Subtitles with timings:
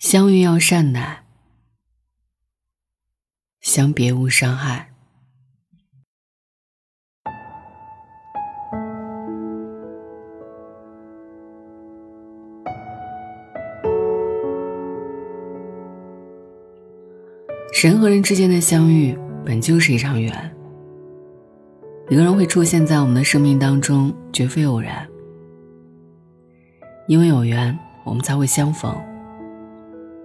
[0.00, 1.24] 相遇要善待，
[3.60, 4.88] 相别无伤害。
[17.82, 19.14] 人和人之间的相遇
[19.44, 20.56] 本就是一场缘，
[22.08, 25.06] 一个人会出现在我们的生命当中，绝非偶然。
[27.06, 29.09] 因为有缘，我们才会相逢。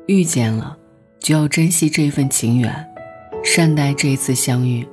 [0.07, 0.77] 遇见了，
[1.19, 2.87] 就要珍惜这份情缘，
[3.43, 4.87] 善待这一次相遇。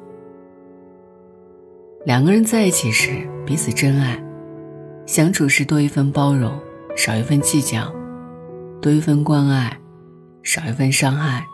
[2.06, 4.16] 两个人在一起时，彼此真爱；
[5.06, 6.58] 相处时多一份包容，
[6.96, 7.92] 少一份计较；
[8.80, 9.78] 多一份关爱，
[10.42, 11.44] 少一份伤害。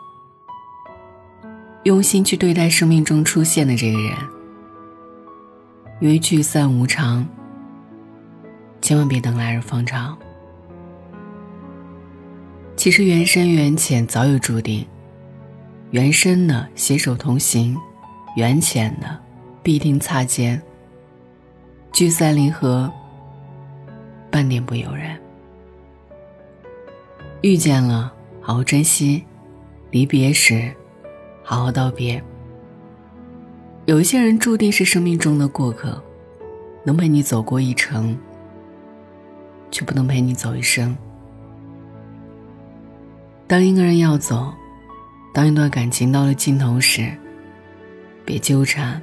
[1.83, 4.13] 用心去对待生命中出现的这个人，
[5.99, 7.27] 因为聚散无常，
[8.81, 10.17] 千万别等来日方长。
[12.79, 14.87] 其实缘深缘浅早有注定，
[15.91, 17.75] 缘深的携手同行，
[18.37, 19.19] 缘浅的
[19.61, 20.61] 必定擦肩。
[21.91, 22.89] 聚散离合，
[24.31, 25.19] 半点不由人。
[27.41, 29.25] 遇见了，好好珍惜；
[29.91, 30.73] 离别时。
[31.43, 32.23] 好好道别。
[33.87, 36.01] 有一些人注定是生命中的过客，
[36.85, 38.17] 能陪你走过一程，
[39.69, 40.95] 却不能陪你走一生。
[43.49, 44.53] 当一个人要走，
[45.33, 47.11] 当一段感情到了尽头时，
[48.23, 49.01] 别纠缠，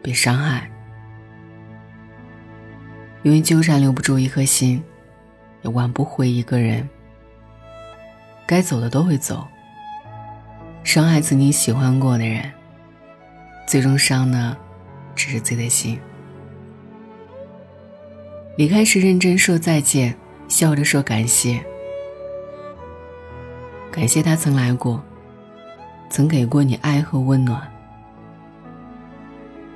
[0.00, 0.66] 别伤害，
[3.22, 4.82] 因为纠缠留不住一颗心，
[5.60, 6.88] 也挽不回一个人。
[8.46, 9.46] 该走的都会走。
[10.82, 12.50] 伤害曾经喜欢过的人，
[13.66, 14.56] 最终伤的
[15.14, 16.00] 只是自己的心。
[18.56, 20.16] 离开时认真说再见，
[20.48, 21.62] 笑着说感谢，
[23.94, 25.00] 感谢他曾来过，
[26.10, 27.62] 曾给过你爱和温暖，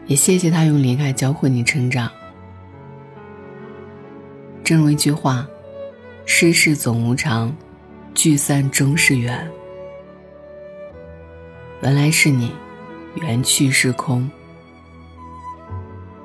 [0.08, 2.10] 也谢谢他用离开教会你成长。
[4.65, 5.47] 正如一句话
[6.26, 7.54] ：“世事总无常，
[8.12, 9.48] 聚散终是缘。”
[11.81, 12.53] 原来是你，
[13.22, 14.28] 缘去是空。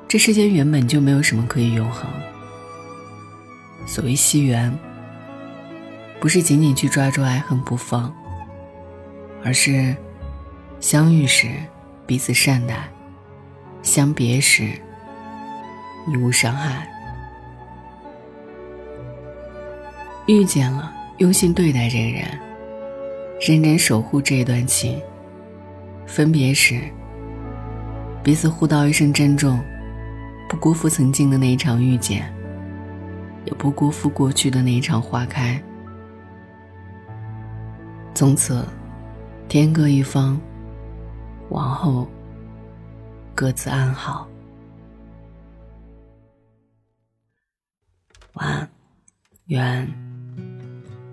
[0.08, 2.10] 这世间原本就没有什么可以永恒。
[3.86, 4.76] 所谓惜缘，
[6.20, 8.14] 不是紧紧去抓住爱恨不放，
[9.44, 9.94] 而是
[10.80, 11.48] 相遇时
[12.06, 12.88] 彼此善待，
[13.82, 14.70] 相别时
[16.08, 16.88] 亦无伤害。
[20.26, 22.26] 遇见了，用心对待这个人，
[23.46, 24.98] 认真守护这一段情。
[26.06, 26.80] 分别时，
[28.22, 29.62] 彼此互道一声珍重，
[30.48, 32.32] 不辜负曾经的那一场遇见，
[33.44, 35.62] 也不辜负过去的那一场花开。
[38.14, 38.64] 从此，
[39.48, 40.40] 天各一方，
[41.48, 42.06] 往后
[43.34, 44.28] 各自安好。
[48.34, 48.70] 晚安，
[49.46, 49.92] 愿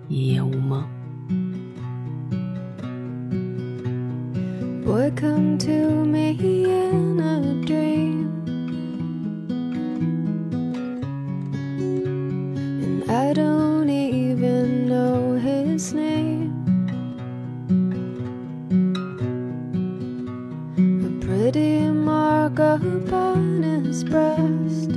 [0.08, 0.88] 一夜无梦。
[4.86, 6.34] Welcome to me
[23.06, 24.90] upon his breast.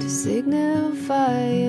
[0.00, 1.67] To signify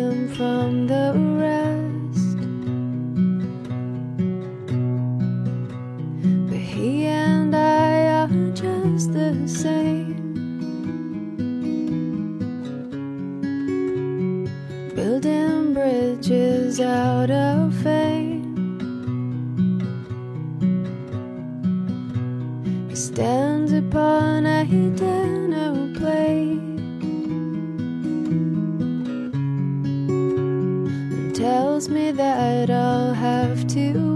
[31.79, 34.08] tells me that I'll have to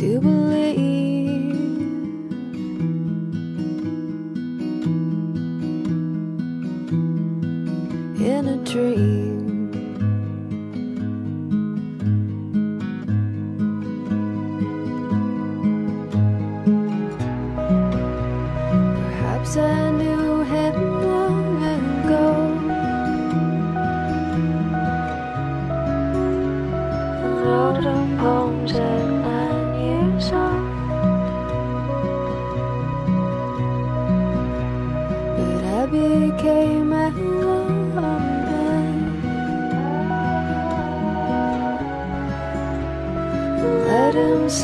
[0.00, 0.59] to believe.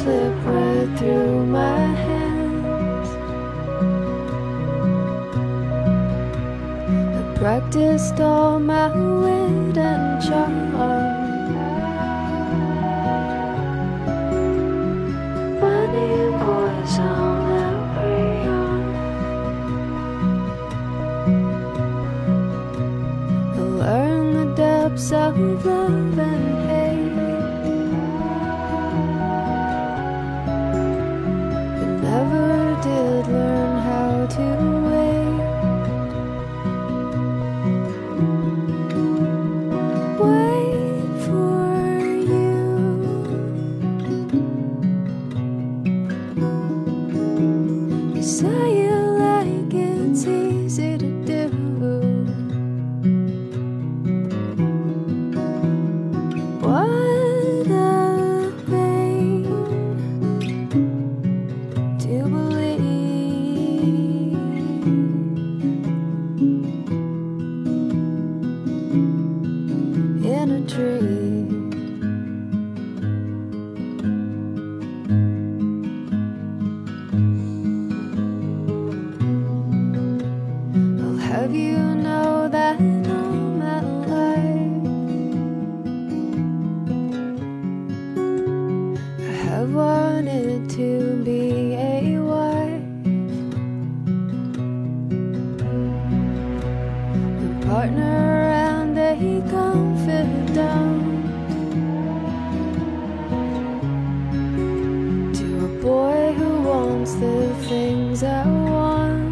[0.07, 3.09] Slip right through my hands.
[7.19, 10.55] I practiced all my wit and charm.
[15.61, 16.15] Funny
[16.45, 18.87] boys on every arm.
[23.55, 26.76] I learned the depths of love and hate.
[70.47, 71.71] In a dream.
[81.03, 83.33] I'll have you know that all
[83.65, 83.81] my
[84.15, 84.87] life
[89.19, 91.16] I have wanted to
[107.15, 109.23] the things I want.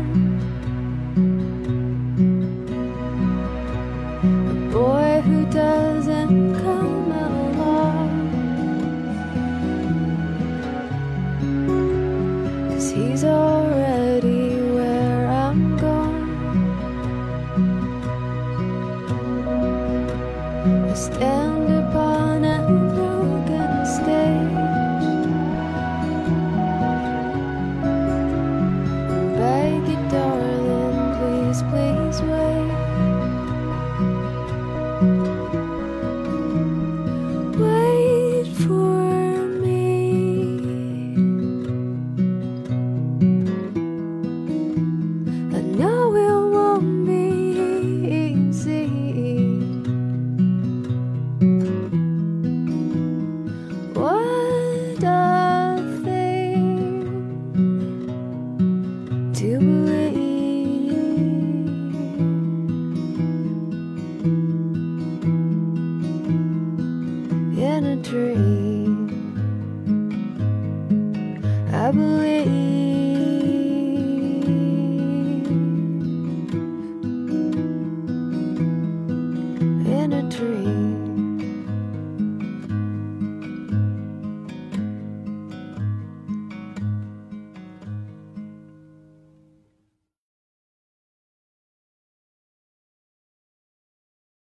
[4.50, 8.10] A boy who doesn't come along.
[12.70, 13.63] Cause he's already